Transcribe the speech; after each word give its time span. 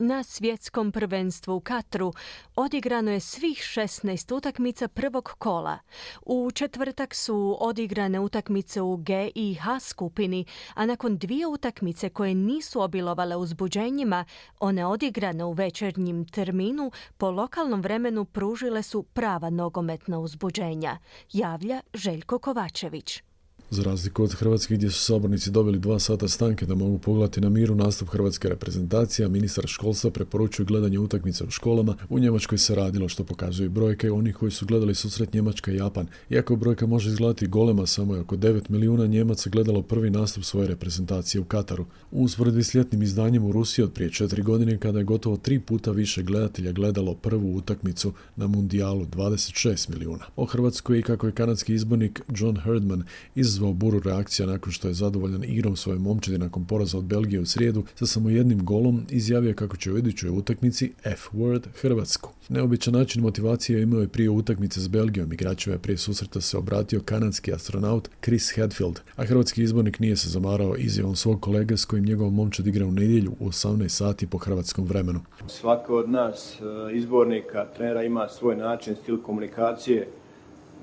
Na 0.00 0.22
svjetskom 0.22 0.92
prvenstvu 0.92 1.56
u 1.56 1.60
Katru 1.60 2.12
odigrano 2.56 3.10
je 3.10 3.20
svih 3.20 3.58
16 3.58 4.34
utakmica 4.34 4.88
prvog 4.88 5.24
kola. 5.38 5.78
U 6.22 6.50
četvrtak 6.50 7.14
su 7.14 7.56
odigrane 7.60 8.20
utakmice 8.20 8.80
u 8.80 8.96
G 8.96 9.30
i 9.34 9.54
H 9.54 9.80
skupini, 9.80 10.44
a 10.74 10.86
nakon 10.86 11.16
dvije 11.16 11.46
utakmice 11.46 12.08
koje 12.08 12.34
nisu 12.34 12.80
obilovale 12.80 13.36
uzbuđenjima, 13.36 14.24
one 14.60 14.86
odigrane 14.86 15.44
u 15.44 15.52
večernjim 15.52 16.24
terminu 16.24 16.90
po 17.16 17.30
lokalnom 17.30 17.80
vremenu 17.80 18.24
pružile 18.24 18.82
su 18.82 19.02
prava 19.02 19.50
nogometna 19.50 20.18
uzbuđenja, 20.18 20.98
javlja 21.32 21.80
Željko 21.94 22.38
Kovačević. 22.38 23.27
Za 23.70 23.82
razliku 23.82 24.22
od 24.22 24.32
Hrvatske 24.32 24.74
gdje 24.74 24.90
su 24.90 25.04
sabornici 25.04 25.50
dobili 25.50 25.78
dva 25.78 25.98
sata 25.98 26.28
stanke 26.28 26.66
da 26.66 26.74
mogu 26.74 26.98
pogledati 26.98 27.40
na 27.40 27.48
miru 27.48 27.74
nastup 27.74 28.08
hrvatske 28.08 28.48
reprezentacije, 28.48 29.28
ministar 29.28 29.66
školstva 29.66 30.10
preporučuje 30.10 30.66
gledanje 30.66 30.98
utakmice 30.98 31.44
u 31.44 31.50
školama. 31.50 31.96
U 32.08 32.18
Njemačkoj 32.18 32.58
se 32.58 32.74
radilo 32.74 33.08
što 33.08 33.24
pokazuju 33.24 33.70
brojke 33.70 34.10
onih 34.10 34.36
koji 34.36 34.50
su 34.50 34.66
gledali 34.66 34.94
susret 34.94 35.32
Njemačka 35.32 35.72
i 35.72 35.76
Japan. 35.76 36.06
Iako 36.30 36.56
brojka 36.56 36.86
može 36.86 37.08
izgledati 37.08 37.46
golema, 37.46 37.86
samo 37.86 38.14
je 38.14 38.20
oko 38.20 38.36
9 38.36 38.70
milijuna 38.70 39.06
Njemaca 39.06 39.50
gledalo 39.50 39.82
prvi 39.82 40.10
nastup 40.10 40.44
svoje 40.44 40.68
reprezentacije 40.68 41.40
u 41.40 41.44
Kataru. 41.44 41.86
U 42.10 42.22
usporedbi 42.22 42.62
s 42.62 42.74
ljetnim 42.74 43.02
izdanjem 43.02 43.44
u 43.44 43.52
Rusiji 43.52 43.82
od 43.84 43.92
prije 43.92 44.10
četiri 44.10 44.42
godine 44.42 44.78
kada 44.78 44.98
je 44.98 45.04
gotovo 45.04 45.36
tri 45.36 45.60
puta 45.60 45.90
više 45.90 46.22
gledatelja 46.22 46.72
gledalo 46.72 47.14
prvu 47.14 47.56
utakmicu 47.56 48.12
na 48.36 48.46
mundijalu 48.46 49.06
26 49.06 49.90
milijuna. 49.90 50.24
O 50.36 50.44
Hrvatskoj 50.44 50.98
i 50.98 51.02
kako 51.02 51.26
je 51.26 51.32
kanadski 51.32 51.74
izbornik 51.74 52.22
John 52.36 52.56
Herdman 52.56 53.04
iz 53.34 53.57
izazvao 53.58 53.72
buru 53.72 54.00
reakcija 54.04 54.46
nakon 54.46 54.72
što 54.72 54.88
je 54.88 54.94
zadovoljan 54.94 55.44
igrom 55.44 55.76
svoje 55.76 55.98
momčadi 55.98 56.38
nakon 56.38 56.64
poraza 56.64 56.98
od 56.98 57.04
Belgije 57.04 57.40
u 57.40 57.46
srijedu 57.46 57.84
sa 57.94 58.06
samo 58.06 58.30
jednim 58.30 58.64
golom 58.64 59.06
izjavio 59.10 59.54
kako 59.54 59.76
će 59.76 59.92
u 59.92 59.98
idućoj 59.98 60.30
utakmici 60.30 60.92
F-word 61.04 61.66
Hrvatsku. 61.80 62.30
Neobičan 62.48 62.94
način 62.94 63.22
motivacije 63.22 63.82
imao 63.82 64.00
je 64.00 64.08
prije 64.08 64.30
utakmice 64.30 64.80
s 64.80 64.88
Belgijom. 64.88 65.32
Igračeva 65.32 65.74
je 65.74 65.82
prije 65.82 65.96
susreta 65.96 66.40
se 66.40 66.58
obratio 66.58 67.00
kanadski 67.04 67.52
astronaut 67.52 68.08
Chris 68.22 68.52
Hadfield, 68.56 69.00
a 69.16 69.24
hrvatski 69.24 69.62
izbornik 69.62 69.98
nije 69.98 70.16
se 70.16 70.28
zamarao 70.28 70.76
izjavom 70.76 71.16
svog 71.16 71.40
kolega 71.40 71.76
s 71.76 71.84
kojim 71.84 72.04
njegov 72.04 72.30
momčad 72.30 72.66
igra 72.66 72.86
u 72.86 72.92
nedjelju 72.92 73.32
u 73.40 73.48
18 73.48 73.88
sati 73.88 74.26
po 74.26 74.38
hrvatskom 74.38 74.84
vremenu. 74.84 75.20
Svako 75.46 75.96
od 75.96 76.10
nas 76.10 76.60
e, 76.60 76.96
izbornika, 76.96 77.66
trenera 77.76 78.02
ima 78.02 78.28
svoj 78.28 78.56
način, 78.56 78.96
stil 79.02 79.22
komunikacije. 79.22 80.08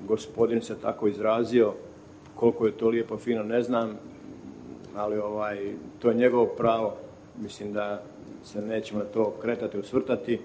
Gospodin 0.08 0.62
se 0.62 0.74
tako 0.82 1.08
izrazio 1.08 1.74
koliko 2.36 2.66
je 2.66 2.72
to 2.72 2.88
lijepo 2.88 3.18
fino 3.18 3.42
ne 3.42 3.62
znam, 3.62 3.98
ali 4.96 5.18
ovaj, 5.18 5.74
to 5.98 6.08
je 6.08 6.14
njegovo 6.14 6.46
pravo. 6.46 6.96
Mislim 7.42 7.72
da 7.72 8.02
se 8.44 8.62
nećemo 8.62 9.00
to 9.14 9.34
kretati, 9.42 9.78
usvrtati. 9.78 10.34
E, 10.34 10.40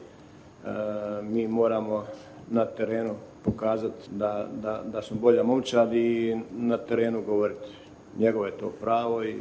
mi 1.23 1.47
moramo 1.47 2.05
na 2.49 2.65
terenu 2.65 3.15
pokazati 3.43 4.09
da, 4.11 4.47
da, 4.61 4.83
da 4.85 5.01
smo 5.01 5.17
bolja 5.19 5.43
momčad 5.43 5.93
i 5.93 6.39
na 6.57 6.77
terenu 6.77 7.21
govoriti. 7.21 7.67
Njegovo 8.17 8.45
je 8.45 8.57
to 8.57 8.71
pravo 8.81 9.23
i 9.23 9.35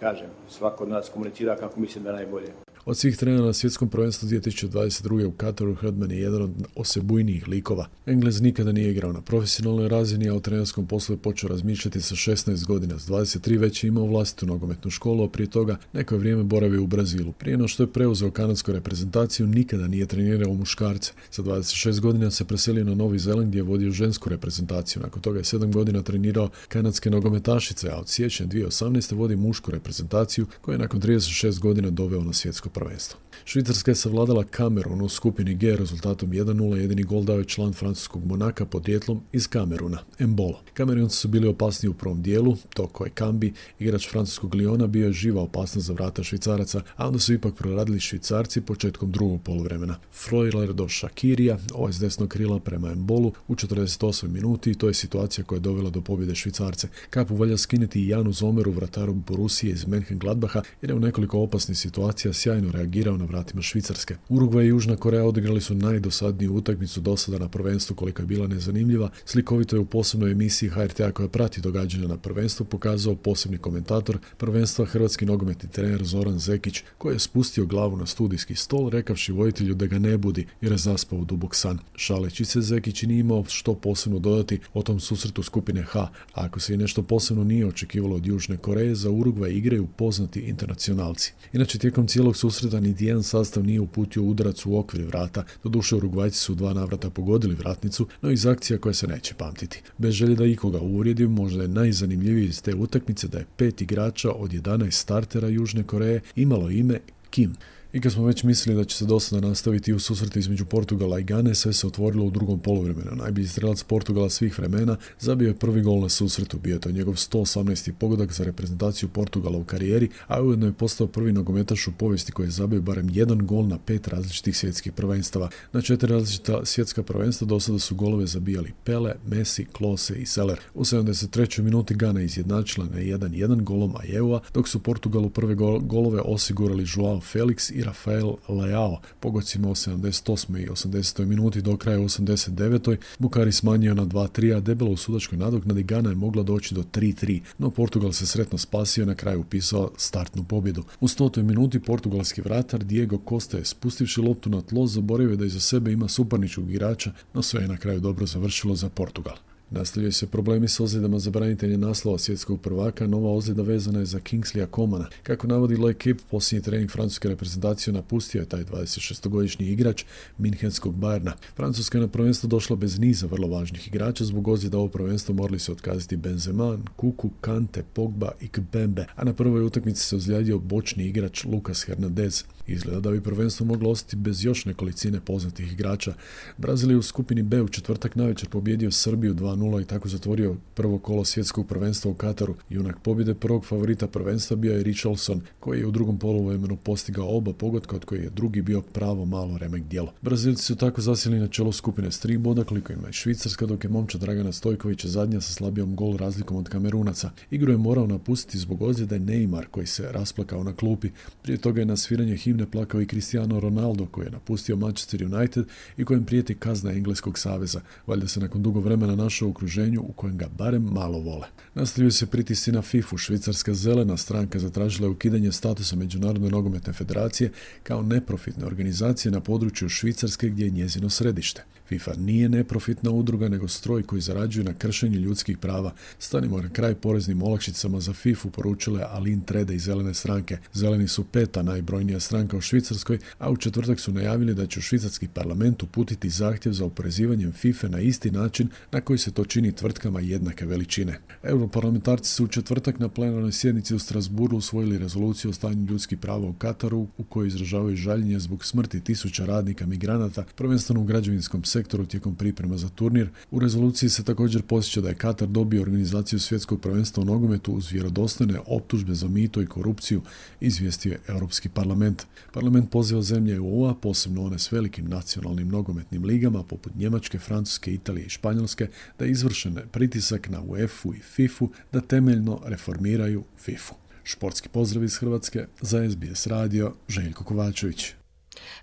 kažem, 0.00 0.28
svako 0.48 0.84
od 0.84 0.90
nas 0.90 1.08
komunicira 1.08 1.56
kako 1.56 1.80
misli 1.80 2.02
da 2.02 2.10
je 2.10 2.16
najbolje. 2.16 2.52
Od 2.84 2.96
svih 2.96 3.16
trenera 3.16 3.46
na 3.46 3.52
svjetskom 3.52 3.88
prvenstvu 3.88 4.28
2022. 4.28 5.26
u 5.26 5.30
Kataru 5.30 5.74
Hrdman 5.74 6.10
je 6.10 6.20
jedan 6.20 6.42
od 6.42 6.50
osebujnijih 6.74 7.48
likova. 7.48 7.86
Englez 8.06 8.40
nikada 8.40 8.72
nije 8.72 8.90
igrao 8.90 9.12
na 9.12 9.20
profesionalnoj 9.20 9.88
razini, 9.88 10.28
a 10.28 10.34
o 10.34 10.40
trenerskom 10.40 10.86
poslu 10.86 11.12
je 11.12 11.18
počeo 11.18 11.48
razmišljati 11.48 12.00
sa 12.00 12.14
16 12.14 12.66
godina. 12.66 12.98
S 12.98 13.08
23 13.08 13.58
već 13.58 13.84
je 13.84 13.88
imao 13.88 14.06
vlastitu 14.06 14.46
nogometnu 14.46 14.90
školu, 14.90 15.24
a 15.24 15.28
prije 15.28 15.50
toga 15.50 15.76
neko 15.92 16.14
je 16.14 16.18
vrijeme 16.18 16.42
boravio 16.42 16.82
u 16.82 16.86
Brazilu. 16.86 17.32
Prije 17.32 17.56
no 17.56 17.68
što 17.68 17.82
je 17.82 17.92
preuzeo 17.92 18.30
kanadsku 18.30 18.72
reprezentaciju, 18.72 19.46
nikada 19.46 19.86
nije 19.86 20.06
trenirao 20.06 20.54
muškarce. 20.54 21.12
Sa 21.30 21.42
26 21.42 22.00
godina 22.00 22.30
se 22.30 22.44
preselio 22.44 22.84
na 22.84 22.94
Novi 22.94 23.18
Zeland 23.18 23.48
gdje 23.48 23.58
je 23.58 23.62
vodio 23.62 23.90
žensku 23.90 24.28
reprezentaciju. 24.28 25.02
Nakon 25.02 25.22
toga 25.22 25.38
je 25.38 25.44
7 25.44 25.72
godina 25.72 26.02
trenirao 26.02 26.48
kanadske 26.68 27.10
nogometašice, 27.10 27.90
a 27.90 27.96
od 27.96 28.08
siječnja 28.08 28.46
2018. 28.46 29.14
vodi 29.14 29.36
mušku 29.36 29.70
reprezentaciju 29.70 30.46
koja 30.60 30.74
je 30.74 30.78
nakon 30.78 31.00
36 31.00 31.58
godina 31.60 31.90
doveo 31.90 32.24
na 32.24 32.32
svjetsko 32.32 32.71
prvenstvo. 32.72 33.18
Švicarska 33.44 33.90
je 33.90 33.94
savladala 33.94 34.44
Kamerun 34.44 35.02
u 35.02 35.08
skupini 35.08 35.54
G 35.54 35.76
rezultatom 35.76 36.30
1-0. 36.30 36.76
Jedini 36.76 37.02
gol 37.02 37.24
dao 37.24 37.38
je 37.38 37.44
član 37.44 37.72
francuskog 37.72 38.24
Monaka 38.24 38.66
podrijetlom 38.66 39.22
iz 39.32 39.48
Kameruna, 39.48 39.98
Embolo. 40.18 40.60
Kamerunci 40.74 41.16
su 41.16 41.28
bili 41.28 41.48
opasni 41.48 41.88
u 41.88 41.94
prvom 41.94 42.22
dijelu, 42.22 42.56
Toko 42.74 43.04
je 43.04 43.10
Kambi, 43.10 43.52
igrač 43.78 44.10
francuskog 44.10 44.54
Liona, 44.54 44.86
bio 44.86 45.06
je 45.06 45.12
živa 45.12 45.42
opasnost 45.42 45.86
za 45.86 45.92
vrata 45.92 46.22
Švicaraca, 46.22 46.82
a 46.96 47.06
onda 47.06 47.18
su 47.18 47.32
ipak 47.32 47.54
proradili 47.54 48.00
Švicarci 48.00 48.60
početkom 48.60 49.12
drugog 49.12 49.42
poluvremena. 49.42 49.96
Freuler 50.12 50.72
do 50.72 50.88
Shakirija, 50.88 51.58
ovaj 51.74 51.92
s 51.92 51.98
desnog 51.98 52.28
krila 52.28 52.58
prema 52.58 52.90
Embolu 52.90 53.32
u 53.48 53.54
48 53.54 54.28
minuti 54.28 54.70
i 54.70 54.74
to 54.74 54.88
je 54.88 54.94
situacija 54.94 55.44
koja 55.44 55.56
je 55.56 55.60
dovela 55.60 55.90
do 55.90 56.00
pobjede 56.00 56.34
Švicarce. 56.34 56.88
Kapu 57.10 57.36
valja 57.36 57.56
skiniti 57.56 58.00
i 58.00 58.08
Janu 58.08 58.32
Zomeru, 58.32 58.72
vrataru 58.72 59.14
Borusije 59.14 59.72
iz 59.72 59.84
Gladbaha, 60.10 60.62
jer 60.82 60.90
je 60.90 60.96
u 60.96 61.00
nekoliko 61.00 61.38
opasnih 61.38 61.78
situacija 61.78 62.32
sjajno 62.32 62.61
reagirao 62.70 63.16
na 63.16 63.24
vratima 63.24 63.62
Švicarske. 63.62 64.16
Urugvaj 64.28 64.64
i 64.64 64.68
Južna 64.68 64.96
Koreja 64.96 65.24
odigrali 65.24 65.60
su 65.60 65.74
najdosadniju 65.74 66.54
utakmicu 66.54 67.00
do 67.00 67.16
sada 67.16 67.38
na 67.38 67.48
prvenstvu 67.48 67.96
koliko 67.96 68.22
je 68.22 68.26
bila 68.26 68.46
nezanimljiva. 68.46 69.10
Slikovito 69.24 69.76
je 69.76 69.80
u 69.80 69.84
posebnoj 69.84 70.30
emisiji 70.32 70.68
HRT-a 70.68 71.12
koja 71.12 71.28
prati 71.28 71.60
događanja 71.60 72.08
na 72.08 72.16
prvenstvu 72.16 72.66
pokazao 72.66 73.14
posebni 73.14 73.58
komentator 73.58 74.18
prvenstva 74.36 74.84
hrvatski 74.84 75.26
nogometni 75.26 75.70
trener 75.70 76.04
Zoran 76.04 76.38
Zekić 76.38 76.82
koji 76.98 77.14
je 77.14 77.18
spustio 77.18 77.66
glavu 77.66 77.96
na 77.96 78.06
studijski 78.06 78.54
stol 78.54 78.88
rekavši 78.88 79.32
vojitelju 79.32 79.74
da 79.74 79.86
ga 79.86 79.98
ne 79.98 80.18
budi 80.18 80.46
jer 80.60 80.72
je 80.72 80.78
zaspao 80.78 81.18
u 81.18 81.24
dubok 81.24 81.54
san. 81.54 81.78
Šaleći 81.96 82.44
se 82.44 82.60
Zekić 82.60 83.02
nije 83.02 83.20
imao 83.20 83.44
što 83.48 83.74
posebno 83.74 84.18
dodati 84.18 84.60
o 84.74 84.82
tom 84.82 85.00
susretu 85.00 85.42
skupine 85.42 85.82
H, 85.82 86.08
ako 86.32 86.60
se 86.60 86.74
i 86.74 86.76
nešto 86.76 87.02
posebno 87.02 87.44
nije 87.44 87.66
očekivalo 87.66 88.16
od 88.16 88.26
Južne 88.26 88.56
Koreje, 88.56 88.94
za 88.94 89.10
Urugvaj 89.10 89.52
igraju 89.52 89.86
poznati 89.96 90.40
internacionalci. 90.40 91.32
Inače, 91.52 91.78
tijekom 91.78 92.06
cijelog 92.06 92.36
susreta 92.36 92.51
niti 92.80 93.06
jedan 93.06 93.22
sastav 93.22 93.64
nije 93.64 93.80
uputio 93.80 94.22
udarac 94.22 94.66
u 94.66 94.78
okvir 94.78 95.04
vrata. 95.06 95.44
Doduše 95.64 95.96
Urugvajci 95.96 96.38
su 96.38 96.54
dva 96.54 96.72
navrata 96.74 97.10
pogodili 97.10 97.54
vratnicu, 97.54 98.06
no 98.22 98.30
iz 98.30 98.46
akcija 98.46 98.78
koja 98.78 98.94
se 98.94 99.06
neće 99.06 99.34
pamtiti. 99.34 99.82
Bez 99.98 100.14
želje 100.14 100.34
da 100.34 100.44
ikoga 100.44 100.80
uvrijedi, 100.80 101.26
možda 101.26 101.62
je 101.62 101.68
najzanimljiviji 101.68 102.46
iz 102.46 102.62
te 102.62 102.74
utakmice 102.74 103.28
da 103.28 103.38
je 103.38 103.46
pet 103.56 103.80
igrača 103.80 104.30
od 104.30 104.50
11 104.50 104.90
startera 104.90 105.48
Južne 105.48 105.82
Koreje 105.82 106.20
imalo 106.36 106.70
ime 106.70 107.00
Kim. 107.30 107.54
I 107.92 108.00
kad 108.00 108.12
smo 108.12 108.24
već 108.24 108.42
mislili 108.42 108.76
da 108.76 108.84
će 108.84 108.96
se 108.96 109.06
dosadno 109.06 109.48
nastaviti 109.48 109.92
u 109.92 109.98
susretu 109.98 110.38
između 110.38 110.64
Portugala 110.64 111.18
i 111.18 111.22
Gane, 111.22 111.54
sve 111.54 111.72
se 111.72 111.86
otvorilo 111.86 112.24
u 112.24 112.30
drugom 112.30 112.58
poluvremenu. 112.58 113.10
Najbolji 113.16 113.48
strelac 113.48 113.82
Portugala 113.82 114.30
svih 114.30 114.58
vremena 114.58 114.96
zabio 115.20 115.48
je 115.48 115.54
prvi 115.54 115.82
gol 115.82 116.00
na 116.00 116.08
susretu. 116.08 116.58
Bio 116.58 116.74
je 116.74 116.80
to 116.80 116.90
njegov 116.90 117.14
118. 117.14 117.92
pogodak 117.92 118.32
za 118.32 118.44
reprezentaciju 118.44 119.08
Portugala 119.08 119.58
u 119.58 119.64
karijeri, 119.64 120.08
a 120.26 120.42
ujedno 120.42 120.66
je 120.66 120.72
postao 120.72 121.06
prvi 121.06 121.32
nogometaš 121.32 121.88
u 121.88 121.92
povijesti 121.92 122.32
koji 122.32 122.46
je 122.46 122.50
zabio 122.50 122.80
barem 122.80 123.08
jedan 123.12 123.46
gol 123.46 123.66
na 123.66 123.78
pet 123.78 124.08
različitih 124.08 124.56
svjetskih 124.56 124.92
prvenstava. 124.92 125.48
Na 125.72 125.82
četiri 125.82 126.12
različita 126.12 126.64
svjetska 126.64 127.02
prvenstva 127.02 127.46
do 127.46 127.60
sada 127.60 127.78
su 127.78 127.94
golove 127.94 128.26
zabijali 128.26 128.72
Pele, 128.84 129.14
Messi, 129.26 129.64
Klose 129.64 130.14
i 130.14 130.26
Seller. 130.26 130.60
U 130.74 130.84
73. 130.84 131.62
minuti 131.62 131.94
Gana 131.94 132.22
izjednačila 132.22 132.86
na 132.86 132.98
1-1 132.98 133.62
golom 133.62 133.94
Ajeua, 133.96 134.40
dok 134.54 134.68
su 134.68 134.78
Portugalu 134.78 135.30
prve 135.30 135.54
golove 135.80 136.20
osigurali 136.20 136.86
Joao 136.96 137.20
Felix 137.20 137.72
i 137.74 137.81
Rafael 137.82 138.32
Leao 138.48 139.00
pogocima 139.20 139.68
u 139.68 139.74
78. 139.74 140.64
i 140.64 140.68
80. 140.68 141.24
minuti 141.24 141.62
do 141.62 141.76
kraja 141.76 141.98
89. 141.98 142.96
Bukari 143.18 143.52
smanjio 143.52 143.94
na 143.94 144.06
2-3, 144.06 144.56
a 144.56 144.60
debelo 144.60 144.90
u 144.90 144.96
sudačkoj 144.96 145.38
nadoknadi 145.38 145.82
Gana 145.82 146.10
je 146.10 146.16
mogla 146.16 146.42
doći 146.42 146.74
do 146.74 146.82
3-3, 146.82 147.40
no 147.58 147.70
Portugal 147.70 148.12
se 148.12 148.26
sretno 148.26 148.58
spasio 148.58 149.02
i 149.02 149.06
na 149.06 149.14
kraju 149.14 149.40
upisao 149.40 149.90
startnu 149.96 150.44
pobjedu. 150.44 150.84
U 151.00 151.08
100. 151.08 151.42
minuti 151.42 151.80
portugalski 151.80 152.40
vratar 152.40 152.84
Diego 152.84 153.18
Costa 153.28 153.58
je 153.58 153.64
spustivši 153.64 154.20
loptu 154.20 154.50
na 154.50 154.62
tlo 154.62 154.86
zaboravio 154.86 155.36
da 155.36 155.44
iza 155.44 155.60
sebe 155.60 155.92
ima 155.92 156.08
suparničkog 156.08 156.70
igrača, 156.70 157.12
no 157.34 157.42
sve 157.42 157.62
je 157.62 157.68
na 157.68 157.76
kraju 157.76 158.00
dobro 158.00 158.26
završilo 158.26 158.74
za 158.74 158.88
Portugal. 158.88 159.36
Nastavljaju 159.74 160.12
se 160.12 160.26
problemi 160.26 160.68
s 160.68 160.80
ozljedama 160.80 161.18
za 161.18 161.30
branitelje 161.30 161.78
naslova 161.78 162.18
svjetskog 162.18 162.60
prvaka, 162.60 163.06
nova 163.06 163.32
ozljeda 163.32 163.62
vezana 163.62 163.98
je 163.98 164.06
za 164.06 164.20
Kingsleya 164.20 164.66
Komana. 164.66 165.06
Kako 165.22 165.46
navodi 165.46 165.76
L'Equipe, 165.76 166.20
posljednji 166.30 166.64
trening 166.64 166.90
francuske 166.90 167.28
reprezentacije 167.28 167.94
napustio 167.94 168.40
je 168.40 168.48
taj 168.48 168.64
26-godišnji 168.64 169.62
igrač 169.66 170.04
Minhenskog 170.38 170.94
Bayerna. 170.94 171.32
Francuska 171.56 171.98
je 171.98 172.02
na 172.02 172.08
prvenstvo 172.08 172.48
došla 172.48 172.76
bez 172.76 172.98
niza 172.98 173.26
vrlo 173.26 173.48
važnih 173.48 173.88
igrača, 173.88 174.24
zbog 174.24 174.48
ozljeda 174.48 174.78
ovo 174.78 174.88
prvenstvo 174.88 175.34
morali 175.34 175.58
se 175.58 175.72
otkazati 175.72 176.16
Benzema, 176.16 176.78
Kuku, 176.96 177.30
Kante, 177.40 177.82
Pogba 177.92 178.32
i 178.40 178.48
Kbembe, 178.48 179.06
a 179.14 179.24
na 179.24 179.32
prvoj 179.32 179.64
utakmici 179.64 180.06
se 180.06 180.16
ozlijedio 180.16 180.58
bočni 180.58 181.04
igrač 181.04 181.44
Lucas 181.44 181.84
Hernandez. 181.86 182.44
Izgleda 182.66 183.00
da 183.00 183.10
bi 183.10 183.20
prvenstvo 183.20 183.66
moglo 183.66 183.90
ostati 183.90 184.16
bez 184.16 184.44
još 184.44 184.64
nekolicine 184.64 185.20
poznatih 185.20 185.72
igrača. 185.72 186.14
Brazil 186.58 186.90
je 186.90 186.96
u 186.96 187.02
skupini 187.02 187.42
B 187.42 187.62
u 187.62 187.68
četvrtak 187.68 188.14
navečer 188.14 188.48
pobjedio 188.48 188.90
Srbiju 188.90 189.34
2 189.34 189.61
1-0 189.62 189.82
i 189.82 189.84
tako 189.84 190.08
zatvorio 190.08 190.56
prvo 190.74 190.98
kolo 190.98 191.24
svjetskog 191.24 191.66
prvenstva 191.66 192.10
u 192.10 192.14
Kataru. 192.14 192.54
Junak 192.70 192.98
pobjede 193.02 193.34
prvog 193.34 193.66
favorita 193.66 194.06
prvenstva 194.06 194.56
bio 194.56 194.76
je 194.76 194.82
Richarlson, 194.82 195.40
koji 195.60 195.78
je 195.78 195.86
u 195.86 195.90
drugom 195.90 196.18
poluvremenu 196.18 196.76
postigao 196.76 197.36
oba 197.36 197.52
pogotka, 197.52 197.96
od 197.96 198.04
koji 198.04 198.20
je 198.20 198.30
drugi 198.30 198.62
bio 198.62 198.80
pravo 198.80 199.24
malo 199.24 199.58
remek 199.58 199.82
dijelo. 199.82 200.12
Brazilci 200.22 200.64
su 200.64 200.76
tako 200.76 201.00
zasjeli 201.00 201.38
na 201.38 201.48
čelo 201.48 201.72
skupine 201.72 202.10
s 202.10 202.20
tri 202.20 202.38
boda, 202.38 202.64
koliko 202.64 202.92
ima 202.92 203.06
je 203.06 203.12
Švicarska, 203.12 203.66
dok 203.66 203.84
je 203.84 203.90
momča 203.90 204.18
Dragana 204.18 204.52
Stojkovića 204.52 205.08
zadnja 205.08 205.40
sa 205.40 205.52
slabijom 205.52 205.96
gol 205.96 206.16
razlikom 206.16 206.56
od 206.56 206.68
Kamerunaca. 206.68 207.30
Igru 207.50 207.72
je 207.72 207.78
morao 207.78 208.06
napustiti 208.06 208.58
zbog 208.58 208.82
ozljeda 208.82 209.18
Neymar, 209.18 209.64
koji 209.70 209.86
se 209.86 210.12
rasplakao 210.12 210.64
na 210.64 210.72
klupi. 210.72 211.10
Prije 211.42 211.58
toga 211.58 211.80
je 211.80 211.86
na 211.86 211.96
sviranje 211.96 212.36
himne 212.36 212.70
plakao 212.70 213.00
i 213.00 213.06
Cristiano 213.06 213.60
Ronaldo, 213.60 214.06
koji 214.06 214.24
je 214.26 214.30
napustio 214.30 214.76
Manchester 214.76 215.24
United 215.34 215.64
i 215.96 216.04
kojem 216.04 216.24
prijeti 216.24 216.54
kazna 216.54 216.92
Engleskog 216.92 217.38
saveza. 217.38 217.80
Valjda 218.06 218.28
se 218.28 218.40
nakon 218.40 218.62
dugo 218.62 218.80
vremena 218.80 219.16
našao 219.16 219.51
okruženju 219.52 220.00
u 220.00 220.12
kojem 220.12 220.38
ga 220.38 220.48
barem 220.58 220.82
malo 220.82 221.18
vole. 221.18 221.46
Nastavio 221.74 222.10
se 222.10 222.26
pritisci 222.26 222.72
na 222.72 222.82
FIFU. 222.82 223.18
Švicarska 223.18 223.74
zelena 223.74 224.16
stranka 224.16 224.58
zatražila 224.58 225.06
je 225.06 225.10
ukidanje 225.10 225.52
statusa 225.52 225.96
Međunarodne 225.96 226.50
nogometne 226.50 226.92
federacije 226.92 227.50
kao 227.82 228.02
neprofitne 228.02 228.66
organizacije 228.66 229.32
na 229.32 229.40
području 229.40 229.88
Švicarske 229.88 230.48
gdje 230.48 230.64
je 230.64 230.70
njezino 230.70 231.10
središte. 231.10 231.64
FIFA 231.92 232.12
nije 232.18 232.48
neprofitna 232.48 233.10
udruga, 233.10 233.48
nego 233.48 233.68
stroj 233.68 234.02
koji 234.02 234.22
zarađuje 234.22 234.64
na 234.64 234.74
kršenju 234.74 235.18
ljudskih 235.18 235.58
prava. 235.58 235.92
Stanimo 236.18 236.60
na 236.62 236.68
kraj 236.68 236.94
poreznim 236.94 237.42
olakšicama 237.42 238.00
za 238.00 238.12
FIFA 238.12 238.48
poručile 238.48 239.02
Alin 239.08 239.40
Trede 239.40 239.74
i 239.74 239.78
Zelene 239.78 240.14
stranke. 240.14 240.58
Zeleni 240.72 241.08
su 241.08 241.24
peta 241.24 241.62
najbrojnija 241.62 242.20
stranka 242.20 242.56
u 242.56 242.60
Švicarskoj, 242.60 243.18
a 243.38 243.50
u 243.50 243.56
četvrtak 243.56 244.00
su 244.00 244.12
najavili 244.12 244.54
da 244.54 244.66
će 244.66 244.78
u 244.78 244.82
švicarski 244.82 245.28
parlament 245.28 245.82
uputiti 245.82 246.30
zahtjev 246.30 246.72
za 246.72 246.84
oporezivanjem 246.84 247.52
FIFA 247.52 247.88
na 247.88 248.00
isti 248.00 248.30
način 248.30 248.68
na 248.92 249.00
koji 249.00 249.18
se 249.18 249.32
to 249.32 249.41
čini 249.44 249.72
tvrtkama 249.72 250.20
jednake 250.20 250.66
veličine. 250.66 251.18
Europarlamentarci 251.42 252.30
su 252.30 252.44
u 252.44 252.48
četvrtak 252.48 252.98
na 252.98 253.08
plenarnoj 253.08 253.52
sjednici 253.52 253.94
u 253.94 253.98
Strasburu 253.98 254.56
usvojili 254.56 254.98
rezoluciju 254.98 255.50
o 255.50 255.54
stanju 255.54 255.86
ljudskih 255.86 256.18
prava 256.18 256.48
u 256.48 256.52
Kataru 256.52 257.06
u 257.18 257.24
kojoj 257.24 257.48
izražavaju 257.48 257.96
žaljenje 257.96 258.38
zbog 258.38 258.64
smrti 258.64 259.00
tisuća 259.00 259.46
radnika 259.46 259.86
migranata, 259.86 260.44
prvenstveno 260.56 261.00
u 261.00 261.04
građevinskom 261.04 261.64
sektoru 261.64 262.06
tijekom 262.06 262.34
priprema 262.34 262.76
za 262.76 262.88
turnir. 262.88 263.28
U 263.50 263.58
rezoluciji 263.58 264.10
se 264.10 264.24
također 264.24 264.62
posjeća 264.62 265.00
da 265.00 265.08
je 265.08 265.14
Katar 265.14 265.48
dobio 265.48 265.82
organizaciju 265.82 266.38
svjetskog 266.38 266.80
prvenstva 266.80 267.22
u 267.22 267.26
nogometu 267.26 267.72
uz 267.72 267.92
vjerodostojne 267.92 268.60
optužbe 268.66 269.14
za 269.14 269.28
mito 269.28 269.62
i 269.62 269.66
korupciju, 269.66 270.22
izvijestio 270.60 271.12
je 271.12 271.20
Europski 271.28 271.68
parlament. 271.68 272.26
Parlament 272.52 272.90
poziva 272.90 273.22
zemlje 273.22 273.54
EU-a, 273.54 273.94
posebno 273.94 274.44
one 274.44 274.58
s 274.58 274.72
velikim 274.72 275.08
nacionalnim 275.08 275.68
nogometnim 275.68 276.24
ligama 276.24 276.62
poput 276.62 276.94
Njemačke, 276.94 277.38
Francuske, 277.38 277.94
Italije 277.94 278.26
i 278.26 278.30
Španjolske, 278.30 278.88
da 279.18 279.26
izvršene 279.32 279.82
pritisak 279.92 280.48
na 280.48 280.62
UEFA 280.62 281.08
i 281.16 281.20
FIFA 281.20 281.64
da 281.92 282.00
temeljno 282.00 282.60
reformiraju 282.64 283.44
FIFA. 283.58 283.94
Športski 284.24 284.68
pozdrav 284.68 285.04
iz 285.04 285.16
Hrvatske 285.16 285.66
za 285.80 286.10
SBS 286.10 286.46
radio 286.46 286.94
Željko 287.08 287.44
Kovačević. 287.44 288.14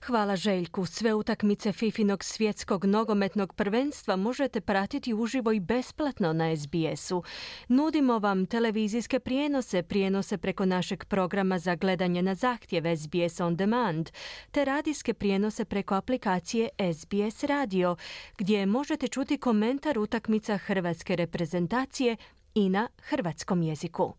Hvala 0.06 0.36
Željku. 0.36 0.86
Sve 0.86 1.14
utakmice 1.14 1.72
Fifinog 1.72 2.24
svjetskog 2.24 2.86
nogometnog 2.86 3.54
prvenstva 3.54 4.16
možete 4.16 4.62
pratiti 4.62 5.14
uživo 5.14 5.52
i 5.52 5.60
besplatno 5.60 6.34
na 6.34 6.56
SBS-u. 6.56 7.24
Nudimo 7.68 8.20
vam 8.20 8.46
televizijske 8.46 9.20
prijenose, 9.20 9.84
prijenose 9.84 10.38
preko 10.38 10.66
našeg 10.66 11.06
programa 11.06 11.60
za 11.60 11.76
gledanje 11.76 12.22
na 12.22 12.36
zahtjev 12.36 12.84
SBS 12.98 13.40
On 13.40 13.56
Demand, 13.56 14.10
te 14.52 14.66
radijske 14.66 15.14
prijenose 15.14 15.66
preko 15.66 15.96
aplikacije 15.96 16.70
SBS 16.94 17.44
Radio, 17.44 17.96
gdje 18.38 18.66
možete 18.66 19.08
čuti 19.08 19.38
komentar 19.38 20.00
utakmica 20.00 20.58
hrvatske 20.58 21.16
reprezentacije 21.16 22.18
i 22.56 22.70
na 22.70 22.88
hrvatskom 23.02 23.62
jeziku. 23.62 24.14